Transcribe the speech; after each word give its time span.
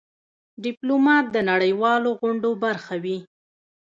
ډيپلومات 0.63 1.25
د 1.31 1.37
نړېوالو 1.51 2.09
غونډو 2.19 2.49
برخه 2.63 2.95
وي. 3.03 3.17